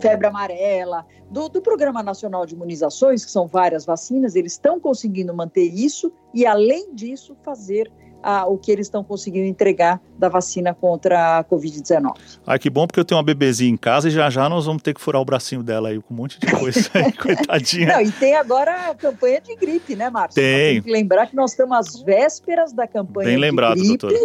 febre 0.00 0.26
amarela, 0.26 1.06
do, 1.30 1.48
do, 1.48 1.62
Programa 1.62 2.02
Nacional 2.02 2.44
de 2.44 2.54
Imunizações, 2.54 3.24
que 3.24 3.30
são 3.30 3.46
várias 3.46 3.84
vacinas, 3.84 4.34
eles 4.34 4.52
estão 4.52 4.80
conseguindo 4.80 5.32
manter 5.32 5.62
isso 5.62 6.12
e, 6.34 6.44
além 6.44 6.92
disso, 6.92 7.36
fazer 7.42 7.90
a, 8.22 8.46
o 8.46 8.56
que 8.56 8.70
eles 8.70 8.86
estão 8.86 9.02
conseguindo 9.02 9.46
entregar 9.46 10.00
da 10.18 10.28
vacina 10.28 10.72
contra 10.74 11.38
a 11.38 11.44
Covid-19. 11.44 12.14
Ai, 12.46 12.58
que 12.58 12.70
bom, 12.70 12.86
porque 12.86 13.00
eu 13.00 13.04
tenho 13.04 13.18
uma 13.18 13.24
bebezinha 13.24 13.70
em 13.70 13.76
casa 13.76 14.08
e 14.08 14.10
já 14.10 14.30
já 14.30 14.48
nós 14.48 14.66
vamos 14.66 14.82
ter 14.82 14.94
que 14.94 15.00
furar 15.00 15.20
o 15.20 15.24
bracinho 15.24 15.62
dela 15.62 15.88
aí 15.88 16.00
com 16.00 16.14
um 16.14 16.16
monte 16.16 16.38
de 16.38 16.46
coisa 16.46 16.88
aí, 16.94 17.12
coitadinha. 17.16 17.88
Não, 17.88 18.00
e 18.00 18.12
tem 18.12 18.34
agora 18.36 18.90
a 18.90 18.94
campanha 18.94 19.40
de 19.40 19.54
gripe, 19.56 19.96
né, 19.96 20.08
Márcio? 20.10 20.40
Tem. 20.40 20.74
Tem 20.74 20.82
que 20.82 20.90
lembrar 20.92 21.26
que 21.26 21.36
nós 21.36 21.50
estamos 21.50 21.76
às 21.76 22.02
vésperas 22.02 22.72
da 22.72 22.86
campanha 22.86 23.26
Bem 23.26 23.36
de 23.36 23.40
lembrado, 23.40 23.74
gripe. 23.74 23.98
doutora. 23.98 24.16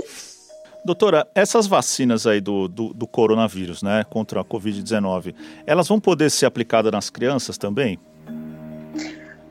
Doutora, 0.85 1.27
essas 1.35 1.67
vacinas 1.67 2.25
aí 2.25 2.39
do, 2.39 2.67
do, 2.67 2.93
do 2.93 3.05
coronavírus, 3.05 3.83
né, 3.83 4.05
contra 4.09 4.39
a 4.39 4.45
Covid-19, 4.45 5.35
elas 5.65 5.87
vão 5.87 5.99
poder 5.99 6.31
ser 6.31 6.45
aplicadas 6.45 6.91
nas 6.91 7.09
crianças 7.09 7.57
também? 7.57 7.99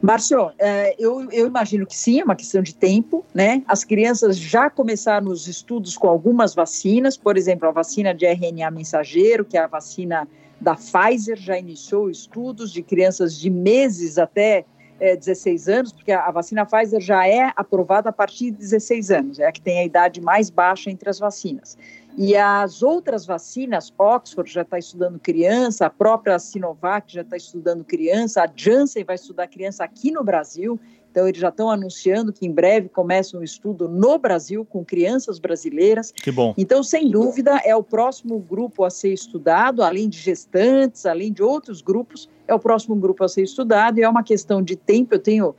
Márcio, 0.02 0.50
é, 0.58 0.94
eu, 0.98 1.30
eu, 1.32 1.46
imagino 1.46 1.86
que 1.86 1.96
sim, 1.96 2.20
é 2.20 2.24
uma 2.24 2.36
questão 2.36 2.62
de 2.62 2.74
tempo, 2.74 3.24
né? 3.34 3.62
As 3.66 3.82
crianças 3.82 4.36
já 4.36 4.68
começaram 4.68 5.28
os 5.28 5.48
estudos 5.48 5.96
com 5.96 6.08
algumas 6.08 6.54
vacinas, 6.54 7.16
por 7.16 7.36
exemplo, 7.36 7.66
a 7.66 7.72
vacina 7.72 8.14
de 8.14 8.26
RNA 8.26 8.70
mensageiro, 8.70 9.44
que 9.44 9.56
é 9.56 9.60
a 9.60 9.66
vacina 9.66 10.28
da 10.60 10.74
Pfizer, 10.74 11.36
já 11.36 11.58
iniciou 11.58 12.10
estudos 12.10 12.72
de 12.72 12.82
crianças 12.82 13.38
de 13.38 13.50
meses 13.50 14.18
até 14.18 14.64
é, 15.00 15.16
16 15.16 15.68
anos, 15.68 15.92
porque 15.92 16.12
a, 16.12 16.26
a 16.26 16.30
vacina 16.30 16.64
Pfizer 16.66 17.00
já 17.00 17.26
é 17.26 17.52
aprovada 17.56 18.10
a 18.10 18.12
partir 18.12 18.50
de 18.50 18.58
16 18.58 19.10
anos, 19.10 19.38
é 19.38 19.46
a 19.46 19.52
que 19.52 19.60
tem 19.60 19.78
a 19.78 19.84
idade 19.84 20.20
mais 20.20 20.50
baixa 20.50 20.90
entre 20.90 21.08
as 21.08 21.18
vacinas. 21.18 21.76
E 22.16 22.34
as 22.34 22.82
outras 22.82 23.26
vacinas, 23.26 23.92
Oxford 23.98 24.50
já 24.50 24.62
está 24.62 24.78
estudando 24.78 25.18
criança, 25.18 25.84
a 25.84 25.90
própria 25.90 26.38
Sinovac 26.38 27.12
já 27.12 27.20
está 27.20 27.36
estudando 27.36 27.84
criança, 27.84 28.42
a 28.42 28.50
Janssen 28.54 29.04
vai 29.04 29.16
estudar 29.16 29.46
criança 29.48 29.84
aqui 29.84 30.10
no 30.10 30.24
Brasil. 30.24 30.80
Então, 31.10 31.28
eles 31.28 31.40
já 31.40 31.48
estão 31.48 31.70
anunciando 31.70 32.32
que 32.32 32.46
em 32.46 32.52
breve 32.52 32.88
começa 32.88 33.36
um 33.36 33.42
estudo 33.42 33.88
no 33.88 34.18
Brasil 34.18 34.64
com 34.64 34.84
crianças 34.84 35.38
brasileiras. 35.38 36.10
Que 36.12 36.30
bom. 36.30 36.54
Então, 36.56 36.82
sem 36.82 37.10
dúvida, 37.10 37.60
é 37.64 37.74
o 37.76 37.82
próximo 37.82 38.38
grupo 38.38 38.84
a 38.84 38.90
ser 38.90 39.12
estudado, 39.12 39.82
além 39.82 40.08
de 40.08 40.18
gestantes, 40.18 41.06
além 41.06 41.32
de 41.32 41.42
outros 41.42 41.80
grupos, 41.80 42.28
é 42.46 42.54
o 42.54 42.58
próximo 42.58 42.94
grupo 42.96 43.24
a 43.24 43.28
ser 43.28 43.42
estudado 43.42 43.98
e 43.98 44.02
é 44.02 44.08
uma 44.08 44.22
questão 44.22 44.62
de 44.62 44.76
tempo. 44.76 45.14
Eu 45.14 45.18
tenho 45.18 45.54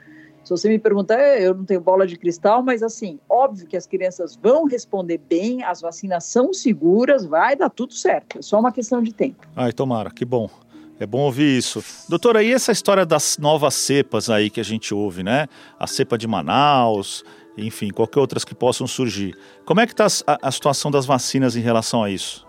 se 0.47 0.51
você 0.51 0.69
me 0.69 0.79
perguntar, 0.79 1.19
eu 1.41 1.53
não 1.53 1.65
tenho 1.65 1.81
bola 1.81 2.07
de 2.07 2.15
cristal, 2.15 2.63
mas 2.63 2.81
assim, 2.81 3.19
óbvio 3.27 3.67
que 3.67 3.75
as 3.75 3.85
crianças 3.85 4.39
vão 4.41 4.63
responder 4.63 5.17
bem, 5.17 5.61
as 5.61 5.81
vacinas 5.81 6.23
são 6.23 6.53
seguras, 6.53 7.25
vai 7.25 7.53
dar 7.53 7.69
tudo 7.69 7.93
certo. 7.93 8.39
É 8.39 8.41
só 8.41 8.57
uma 8.57 8.71
questão 8.71 9.03
de 9.03 9.13
tempo. 9.13 9.45
Ai, 9.53 9.73
tomara, 9.73 10.09
que 10.09 10.23
bom. 10.23 10.49
É 11.01 11.05
bom 11.05 11.19
ouvir 11.19 11.57
isso. 11.57 11.83
Doutora, 12.07 12.41
e 12.41 12.53
essa 12.53 12.71
história 12.71 13.05
das 13.05 13.37
novas 13.37 13.73
cepas 13.73 14.29
aí 14.29 14.49
que 14.49 14.61
a 14.61 14.63
gente 14.63 14.93
ouve, 14.93 15.21
né? 15.21 15.47
A 15.77 15.85
cepa 15.85 16.17
de 16.17 16.25
Manaus, 16.25 17.25
enfim, 17.57 17.89
qualquer 17.89 18.21
outras 18.21 18.45
que 18.45 18.55
possam 18.55 18.87
surgir. 18.87 19.35
Como 19.65 19.81
é 19.81 19.85
que 19.85 19.91
está 19.91 20.07
a, 20.25 20.47
a 20.47 20.51
situação 20.51 20.89
das 20.89 21.05
vacinas 21.05 21.57
em 21.57 21.61
relação 21.61 22.01
a 22.01 22.09
isso? 22.09 22.46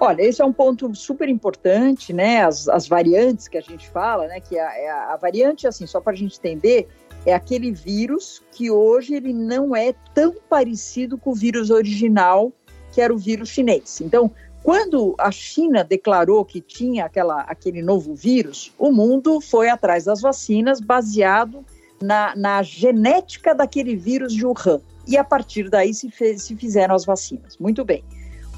Olha, 0.00 0.22
esse 0.22 0.40
é 0.40 0.44
um 0.44 0.52
ponto 0.52 0.94
super 0.94 1.28
importante, 1.28 2.12
né? 2.12 2.44
As, 2.44 2.68
as 2.68 2.86
variantes 2.86 3.48
que 3.48 3.58
a 3.58 3.60
gente 3.60 3.88
fala, 3.88 4.28
né? 4.28 4.40
Que 4.40 4.56
a, 4.56 4.78
é 4.78 4.90
a, 4.90 5.16
variante, 5.16 5.66
assim, 5.66 5.86
só 5.86 6.00
para 6.00 6.12
a 6.12 6.16
gente 6.16 6.38
entender, 6.38 6.88
é 7.26 7.34
aquele 7.34 7.72
vírus 7.72 8.40
que 8.52 8.70
hoje 8.70 9.14
ele 9.14 9.32
não 9.32 9.74
é 9.74 9.92
tão 10.14 10.34
parecido 10.48 11.18
com 11.18 11.30
o 11.30 11.34
vírus 11.34 11.70
original, 11.70 12.52
que 12.92 13.00
era 13.00 13.12
o 13.12 13.18
vírus 13.18 13.48
chinês. 13.48 14.00
Então, 14.00 14.30
quando 14.62 15.16
a 15.18 15.32
China 15.32 15.82
declarou 15.82 16.44
que 16.44 16.60
tinha 16.60 17.04
aquela, 17.04 17.40
aquele 17.42 17.82
novo 17.82 18.14
vírus, 18.14 18.72
o 18.78 18.92
mundo 18.92 19.40
foi 19.40 19.68
atrás 19.68 20.04
das 20.04 20.20
vacinas 20.20 20.80
baseado 20.80 21.64
na, 22.00 22.36
na 22.36 22.62
genética 22.62 23.52
daquele 23.52 23.96
vírus 23.96 24.32
de 24.32 24.46
Wuhan. 24.46 24.80
E 25.06 25.16
a 25.16 25.24
partir 25.24 25.68
daí 25.68 25.92
se, 25.92 26.10
fez, 26.10 26.42
se 26.42 26.54
fizeram 26.54 26.94
as 26.94 27.04
vacinas. 27.04 27.56
Muito 27.56 27.84
bem. 27.84 28.04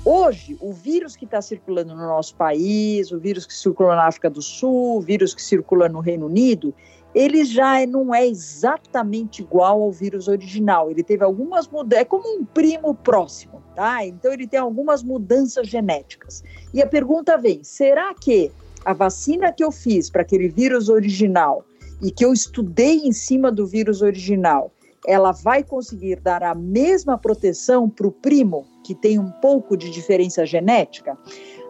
Hoje, 0.04 0.56
o 0.60 0.72
vírus 0.72 1.14
que 1.14 1.26
está 1.26 1.42
circulando 1.42 1.94
no 1.94 2.06
nosso 2.06 2.34
país, 2.34 3.12
o 3.12 3.18
vírus 3.18 3.44
que 3.44 3.52
circula 3.52 3.94
na 3.94 4.06
África 4.06 4.30
do 4.30 4.40
Sul, 4.40 4.96
o 4.96 5.00
vírus 5.00 5.34
que 5.34 5.42
circula 5.42 5.90
no 5.90 6.00
Reino 6.00 6.26
Unido, 6.26 6.74
ele 7.14 7.44
já 7.44 7.80
é, 7.80 7.86
não 7.86 8.14
é 8.14 8.26
exatamente 8.26 9.42
igual 9.42 9.82
ao 9.82 9.92
vírus 9.92 10.26
original. 10.26 10.90
Ele 10.90 11.02
teve 11.02 11.22
algumas 11.22 11.68
mudanças, 11.68 12.02
é 12.02 12.04
como 12.04 12.26
um 12.38 12.44
primo 12.44 12.94
próximo, 12.94 13.62
tá? 13.74 14.04
Então 14.06 14.32
ele 14.32 14.46
tem 14.46 14.58
algumas 14.58 15.02
mudanças 15.02 15.68
genéticas. 15.68 16.42
E 16.72 16.80
a 16.80 16.86
pergunta 16.86 17.36
vem: 17.36 17.62
será 17.62 18.14
que 18.14 18.50
a 18.84 18.94
vacina 18.94 19.52
que 19.52 19.62
eu 19.62 19.70
fiz 19.70 20.08
para 20.08 20.22
aquele 20.22 20.48
vírus 20.48 20.88
original 20.88 21.64
e 22.00 22.10
que 22.10 22.24
eu 22.24 22.32
estudei 22.32 23.00
em 23.00 23.12
cima 23.12 23.52
do 23.52 23.66
vírus 23.66 24.00
original, 24.00 24.72
ela 25.06 25.32
vai 25.32 25.62
conseguir 25.62 26.16
dar 26.16 26.42
a 26.42 26.54
mesma 26.54 27.18
proteção 27.18 27.88
para 27.88 28.06
o 28.06 28.12
primo, 28.12 28.66
que 28.90 28.94
tem 28.96 29.20
um 29.20 29.30
pouco 29.30 29.76
de 29.76 29.88
diferença 29.88 30.44
genética? 30.44 31.16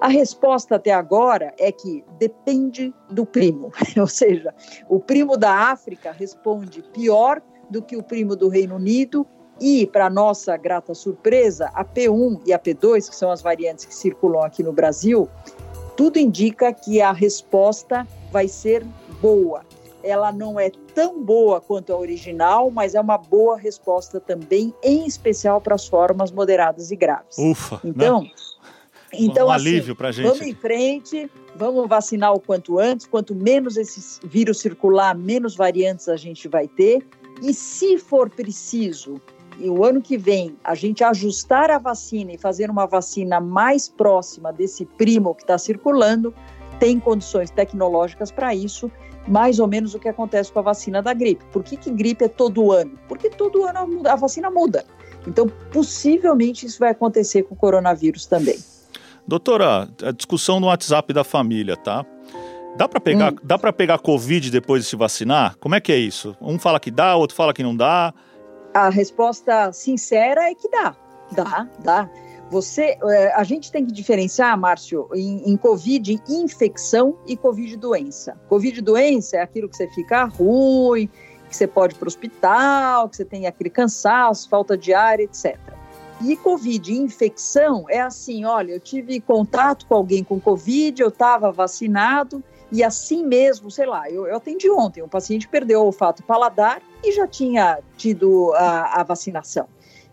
A 0.01 0.09
resposta 0.09 0.77
até 0.77 0.91
agora 0.91 1.53
é 1.59 1.71
que 1.71 2.03
depende 2.19 2.95
do 3.11 3.27
primo, 3.27 3.71
ou 4.01 4.07
seja, 4.07 4.55
o 4.89 4.99
primo 4.99 5.37
da 5.37 5.71
África 5.71 6.13
responde 6.13 6.83
pior 6.95 7.43
do 7.69 7.83
que 7.83 7.95
o 7.95 8.03
primo 8.03 8.35
do 8.35 8.49
Reino 8.49 8.77
Unido 8.77 9.27
e, 9.61 9.87
para 9.87 10.09
nossa 10.09 10.57
grata 10.57 10.95
surpresa, 10.95 11.71
a 11.75 11.85
P1 11.85 12.41
e 12.47 12.55
a 12.55 12.59
P2, 12.59 13.11
que 13.11 13.15
são 13.15 13.31
as 13.31 13.43
variantes 13.43 13.85
que 13.85 13.95
circulam 13.95 14.43
aqui 14.43 14.63
no 14.63 14.73
Brasil, 14.73 15.29
tudo 15.99 16.19
indica 16.19 16.73
que 16.73 17.03
a 17.03 17.13
resposta 17.13 18.09
vai 18.33 18.49
ser 18.49 18.83
boa 19.21 19.61
ela 20.03 20.33
não 20.33 20.59
é 20.59 20.71
tão 20.95 21.23
boa 21.23 21.61
quanto 21.61 21.93
a 21.93 21.97
original, 21.97 22.71
mas 22.71 22.95
é 22.95 23.01
uma 23.01 23.19
boa 23.19 23.57
resposta 23.57 24.21
também, 24.21 24.75
em 24.83 25.07
especial 25.07 25.61
para 25.61 25.75
as 25.75 25.87
formas 25.87 26.31
moderadas 26.31 26.91
e 26.91 26.97
graves. 26.97 27.37
Ufa! 27.39 27.81
Né? 27.85 27.91
Então, 27.91 28.23
né? 28.23 28.31
então 29.13 29.49
um 29.49 29.51
assim, 29.51 29.69
alívio 29.69 29.97
para 29.97 30.13
gente. 30.13 30.27
Vamos 30.27 30.43
em 30.43 30.55
frente, 30.55 31.31
vamos 31.55 31.89
vacinar 31.89 32.33
o 32.33 32.41
quanto 32.41 32.79
antes. 32.79 33.07
Quanto 33.07 33.35
menos 33.35 33.77
esse 33.77 34.21
vírus 34.27 34.61
circular, 34.61 35.15
menos 35.15 35.55
variantes 35.55 36.09
a 36.09 36.17
gente 36.17 36.49
vai 36.49 36.67
ter. 36.67 37.07
E 37.43 37.55
se 37.55 37.99
for 37.99 38.29
preciso, 38.29 39.21
e 39.59 39.69
o 39.69 39.85
ano 39.85 40.01
que 40.01 40.17
vem, 40.17 40.57
a 40.65 40.75
gente 40.75 41.05
ajustar 41.05 41.71
a 41.71 41.79
vacina 41.79 42.33
e 42.33 42.39
fazer 42.39 42.71
uma 42.71 42.87
vacina 42.87 43.41
mais 43.41 43.89
próxima 43.89 44.53
desse 44.53 44.85
primo 44.85 45.35
que 45.35 45.43
está 45.43 45.59
circulando, 45.59 46.35
tem 46.79 46.99
condições 46.99 47.51
tecnológicas 47.51 48.31
para 48.31 48.55
isso 48.55 48.91
mais 49.31 49.61
ou 49.61 49.69
menos 49.69 49.95
o 49.95 49.99
que 50.01 50.09
acontece 50.09 50.51
com 50.53 50.59
a 50.59 50.63
vacina 50.63 51.01
da 51.01 51.15
gripe. 51.15 51.45
Por 51.53 51.63
que, 51.63 51.77
que 51.77 51.89
gripe 51.91 52.25
é 52.25 52.29
todo 52.29 52.73
ano? 52.73 52.99
Porque 53.09 53.31
todo 53.31 53.65
ano 53.65 54.03
a 54.07 54.17
vacina 54.17 54.51
muda. 54.51 54.85
Então, 55.27 55.49
possivelmente 55.73 56.67
isso 56.67 56.81
vai 56.81 56.91
acontecer 56.91 57.45
com 57.45 57.55
o 57.55 57.57
coronavírus 57.57 58.27
também. 58.27 58.59
Doutora, 59.27 59.89
a 60.03 60.11
discussão 60.11 60.59
no 60.59 60.67
WhatsApp 60.67 61.13
da 61.13 61.23
família, 61.23 61.77
tá? 61.77 62.05
Dá 62.77 62.89
para 62.89 63.01
pegar, 63.01 63.33
hum. 63.33 63.37
dá 63.43 63.57
para 63.57 63.73
pegar 63.73 63.99
Covid 63.99 64.51
depois 64.51 64.83
de 64.83 64.89
se 64.89 64.97
vacinar? 64.97 65.57
Como 65.61 65.77
é 65.77 65.81
que 65.81 65.93
é 65.93 65.97
isso? 65.97 66.37
Um 66.41 66.59
fala 66.59 66.81
que 66.81 66.91
dá, 66.91 67.15
outro 67.15 67.37
fala 67.37 67.55
que 67.55 67.63
não 67.63 67.77
dá. 67.77 68.13
A 68.75 68.89
resposta 68.89 69.73
sincera 69.73 70.51
é 70.51 70.55
que 70.55 70.69
dá. 70.69 70.97
Dá, 71.33 71.69
dá. 71.85 72.11
Você, 72.51 72.99
é, 73.01 73.33
a 73.35 73.45
gente 73.45 73.71
tem 73.71 73.87
que 73.87 73.93
diferenciar, 73.93 74.59
Márcio, 74.59 75.09
em, 75.15 75.53
em 75.53 75.57
Covid 75.57 76.21
infecção 76.29 77.17
e 77.27 77.37
Covid 77.37 77.77
doença. 77.77 78.37
Covid 78.49 78.81
doença 78.83 79.37
é 79.37 79.41
aquilo 79.41 79.69
que 79.69 79.77
você 79.77 79.87
fica 79.89 80.25
ruim, 80.25 81.09
que 81.49 81.57
você 81.57 81.67
pode 81.67 81.95
ir 81.95 81.99
para 81.99 82.07
o 82.07 82.09
hospital, 82.09 83.09
que 83.09 83.17
você 83.17 83.25
tem 83.25 83.47
aquele 83.47 83.71
cansaço, 83.71 84.49
falta 84.49 84.77
de 84.77 84.93
ar, 84.93 85.21
etc. 85.21 85.57
E 86.23 86.37
Covid 86.37 86.93
infecção 86.93 87.87
é 87.89 88.01
assim: 88.01 88.45
olha, 88.45 88.73
eu 88.73 88.81
tive 88.81 89.21
contato 89.21 89.87
com 89.87 89.95
alguém 89.95 90.25
com 90.25 90.41
Covid, 90.41 91.01
eu 91.01 91.09
estava 91.09 91.53
vacinado, 91.53 92.43
e 92.73 92.85
assim 92.85 93.25
mesmo, 93.25 93.71
sei 93.71 93.87
lá, 93.87 94.11
eu, 94.11 94.27
eu 94.27 94.37
atendi 94.37 94.71
ontem, 94.71 95.03
um 95.03 95.09
paciente 95.09 95.49
perdeu 95.49 95.81
o 95.81 95.87
olfato 95.87 96.23
paladar 96.23 96.83
e 97.03 97.13
já 97.13 97.27
tinha 97.27 97.79
tido 97.97 98.53
a, 98.55 99.01
a 99.01 99.05
vacinação. 99.05 99.67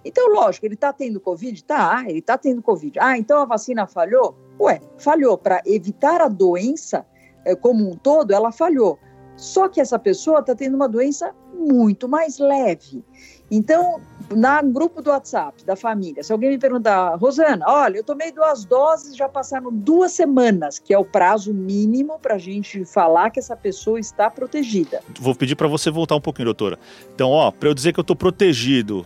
Então, 0.07 0.33
lógico, 0.33 0.65
ele 0.65 0.75
está 0.75 0.93
tendo 0.93 1.19
Covid? 1.19 1.63
Tá, 1.63 2.03
ele 2.07 2.19
está 2.19 2.37
tendo 2.37 2.61
Covid. 2.61 2.97
Ah, 2.99 3.17
então 3.17 3.39
a 3.39 3.45
vacina 3.45 3.85
falhou? 3.85 4.37
Ué, 4.59 4.79
falhou. 4.97 5.37
Para 5.37 5.61
evitar 5.65 6.21
a 6.21 6.27
doença 6.27 7.05
é, 7.43 7.55
como 7.55 7.89
um 7.89 7.95
todo, 7.95 8.31
ela 8.31 8.51
falhou. 8.51 8.97
Só 9.35 9.67
que 9.69 9.79
essa 9.79 9.99
pessoa 9.99 10.39
está 10.39 10.55
tendo 10.55 10.75
uma 10.75 10.89
doença 10.89 11.33
muito 11.53 12.07
mais 12.07 12.39
leve. 12.39 13.03
Então, 13.49 14.01
no 14.29 14.71
grupo 14.73 15.01
do 15.01 15.09
WhatsApp 15.09 15.63
da 15.63 15.75
família, 15.75 16.23
se 16.23 16.33
alguém 16.33 16.49
me 16.49 16.57
perguntar, 16.57 17.15
Rosana, 17.15 17.63
olha, 17.67 17.97
eu 17.97 18.03
tomei 18.03 18.31
duas 18.31 18.65
doses, 18.65 19.15
já 19.15 19.29
passaram 19.29 19.71
duas 19.71 20.11
semanas, 20.11 20.79
que 20.79 20.93
é 20.93 20.97
o 20.97 21.05
prazo 21.05 21.53
mínimo 21.53 22.19
para 22.19 22.35
a 22.35 22.37
gente 22.37 22.83
falar 22.83 23.29
que 23.29 23.39
essa 23.39 23.55
pessoa 23.55 23.99
está 23.99 24.29
protegida. 24.29 25.01
Vou 25.19 25.35
pedir 25.35 25.55
para 25.55 25.67
você 25.67 25.89
voltar 25.89 26.15
um 26.15 26.21
pouquinho, 26.21 26.45
doutora. 26.45 26.77
Então, 27.13 27.29
ó, 27.29 27.51
para 27.51 27.69
eu 27.69 27.73
dizer 27.73 27.93
que 27.93 27.99
eu 27.99 28.03
estou 28.03 28.15
protegido, 28.15 29.05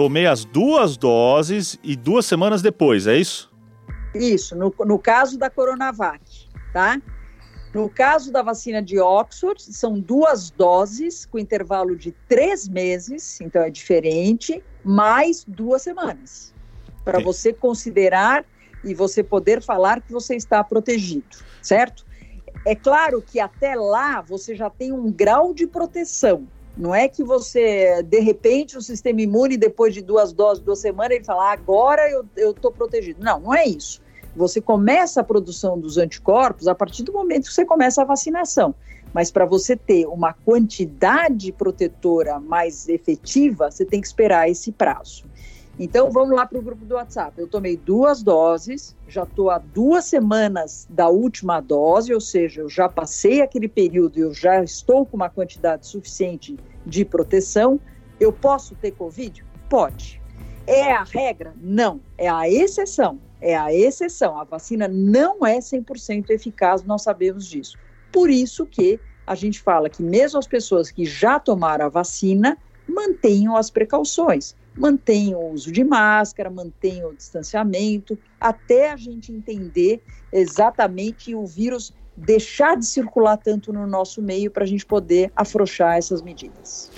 tomei 0.00 0.26
as 0.26 0.46
duas 0.46 0.96
doses 0.96 1.78
e 1.82 1.94
duas 1.94 2.24
semanas 2.24 2.62
depois, 2.62 3.06
é 3.06 3.18
isso? 3.18 3.52
Isso, 4.14 4.56
no, 4.56 4.74
no 4.86 4.98
caso 4.98 5.38
da 5.38 5.50
Coronavac. 5.50 6.48
tá? 6.72 6.98
No 7.74 7.86
caso 7.86 8.32
da 8.32 8.40
vacina 8.40 8.80
de 8.80 8.98
Oxford, 8.98 9.62
são 9.62 10.00
duas 10.00 10.50
doses 10.50 11.26
com 11.26 11.38
intervalo 11.38 11.94
de 11.94 12.12
três 12.26 12.66
meses, 12.66 13.42
então 13.42 13.60
é 13.60 13.68
diferente, 13.68 14.64
mais 14.82 15.44
duas 15.46 15.82
semanas, 15.82 16.54
para 17.04 17.20
você 17.20 17.52
considerar 17.52 18.46
e 18.82 18.94
você 18.94 19.22
poder 19.22 19.60
falar 19.60 20.00
que 20.00 20.10
você 20.10 20.34
está 20.34 20.64
protegido, 20.64 21.36
certo? 21.60 22.06
É 22.66 22.74
claro 22.74 23.20
que 23.20 23.38
até 23.38 23.74
lá 23.74 24.22
você 24.22 24.56
já 24.56 24.70
tem 24.70 24.92
um 24.92 25.12
grau 25.12 25.52
de 25.52 25.66
proteção. 25.66 26.48
Não 26.76 26.94
é 26.94 27.08
que 27.08 27.22
você, 27.22 28.02
de 28.02 28.20
repente, 28.20 28.76
o 28.76 28.82
sistema 28.82 29.20
imune, 29.20 29.56
depois 29.56 29.92
de 29.92 30.00
duas 30.00 30.32
doses, 30.32 30.62
duas 30.62 30.78
semanas, 30.78 31.16
ele 31.16 31.24
fala, 31.24 31.52
agora 31.52 32.02
eu 32.36 32.52
estou 32.52 32.70
protegido. 32.70 33.22
Não, 33.22 33.40
não 33.40 33.54
é 33.54 33.66
isso. 33.66 34.00
Você 34.36 34.60
começa 34.60 35.20
a 35.20 35.24
produção 35.24 35.78
dos 35.78 35.98
anticorpos 35.98 36.68
a 36.68 36.74
partir 36.74 37.02
do 37.02 37.12
momento 37.12 37.48
que 37.48 37.52
você 37.52 37.64
começa 37.64 38.02
a 38.02 38.04
vacinação. 38.04 38.74
Mas 39.12 39.30
para 39.30 39.44
você 39.44 39.76
ter 39.76 40.06
uma 40.06 40.32
quantidade 40.32 41.50
protetora 41.52 42.38
mais 42.38 42.88
efetiva, 42.88 43.70
você 43.70 43.84
tem 43.84 44.00
que 44.00 44.06
esperar 44.06 44.48
esse 44.48 44.70
prazo. 44.70 45.24
Então 45.82 46.10
vamos 46.10 46.36
lá 46.36 46.46
para 46.46 46.58
o 46.58 46.62
grupo 46.62 46.84
do 46.84 46.94
WhatsApp. 46.94 47.40
Eu 47.40 47.48
tomei 47.48 47.76
duas 47.76 48.22
doses, 48.22 48.94
já 49.08 49.22
estou 49.22 49.48
há 49.48 49.58
duas 49.58 50.04
semanas 50.04 50.86
da 50.90 51.08
última 51.08 51.60
dose, 51.60 52.12
ou 52.12 52.20
seja, 52.20 52.60
eu 52.60 52.68
já 52.68 52.88
passei 52.88 53.40
aquele 53.40 53.66
período, 53.66 54.18
eu 54.18 54.34
já 54.34 54.62
estou 54.62 55.06
com 55.06 55.16
uma 55.16 55.30
quantidade 55.30 55.86
suficiente 55.86 56.56
de 56.84 57.04
proteção. 57.04 57.80
Eu 58.20 58.30
posso 58.30 58.74
ter 58.74 58.90
Covid? 58.90 59.42
Pode. 59.70 60.20
É 60.66 60.92
a 60.92 61.02
regra? 61.02 61.54
Não. 61.58 62.00
É 62.18 62.28
a 62.28 62.46
exceção 62.46 63.18
é 63.40 63.56
a 63.56 63.72
exceção. 63.72 64.38
A 64.38 64.44
vacina 64.44 64.86
não 64.86 65.44
é 65.44 65.58
100% 65.58 66.30
eficaz, 66.30 66.84
nós 66.84 67.02
sabemos 67.02 67.46
disso. 67.46 67.76
Por 68.12 68.30
isso 68.30 68.66
que 68.66 69.00
a 69.26 69.34
gente 69.34 69.60
fala 69.60 69.88
que 69.88 70.02
mesmo 70.02 70.38
as 70.38 70.46
pessoas 70.46 70.90
que 70.90 71.04
já 71.04 71.38
tomaram 71.38 71.86
a 71.86 71.88
vacina, 71.88 72.58
mantenham 72.86 73.56
as 73.56 73.70
precauções, 73.70 74.56
mantenham 74.76 75.40
o 75.40 75.52
uso 75.52 75.70
de 75.70 75.84
máscara, 75.84 76.50
mantenham 76.50 77.10
o 77.10 77.14
distanciamento, 77.14 78.18
até 78.40 78.92
a 78.92 78.96
gente 78.96 79.32
entender 79.32 80.02
exatamente 80.32 81.34
o 81.34 81.46
vírus 81.46 81.92
deixar 82.16 82.76
de 82.76 82.86
circular 82.86 83.36
tanto 83.36 83.72
no 83.72 83.86
nosso 83.86 84.20
meio 84.20 84.50
para 84.50 84.64
a 84.64 84.66
gente 84.66 84.84
poder 84.84 85.32
afrouxar 85.34 85.96
essas 85.96 86.22
medidas. 86.22 86.90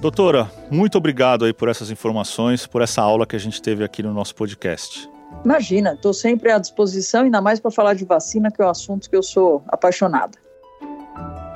Doutora, 0.00 0.50
muito 0.70 0.96
obrigado 0.98 1.44
aí 1.44 1.52
por 1.52 1.68
essas 1.68 1.90
informações, 1.90 2.66
por 2.66 2.82
essa 2.82 3.02
aula 3.02 3.26
que 3.26 3.34
a 3.34 3.38
gente 3.38 3.60
teve 3.60 3.82
aqui 3.82 4.02
no 4.02 4.12
nosso 4.12 4.34
podcast. 4.34 5.08
Imagina, 5.44 5.94
estou 5.94 6.12
sempre 6.12 6.50
à 6.52 6.58
disposição, 6.58 7.22
ainda 7.22 7.40
mais 7.40 7.58
para 7.58 7.70
falar 7.70 7.94
de 7.94 8.04
vacina, 8.04 8.50
que 8.50 8.60
é 8.60 8.66
um 8.66 8.70
assunto 8.70 9.08
que 9.08 9.16
eu 9.16 9.22
sou 9.22 9.62
apaixonada. 9.68 10.38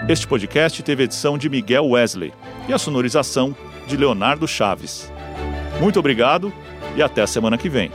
Este 0.08 0.26
podcast 0.26 0.82
teve 0.82 1.04
edição 1.04 1.36
de 1.36 1.48
Miguel 1.48 1.86
Wesley 1.86 2.32
e 2.68 2.72
a 2.72 2.78
sonorização 2.78 3.54
de 3.86 3.96
Leonardo 3.96 4.46
Chaves. 4.46 5.13
Muito 5.80 5.98
obrigado 5.98 6.52
e 6.96 7.02
até 7.02 7.22
a 7.22 7.26
semana 7.26 7.58
que 7.58 7.68
vem. 7.68 7.90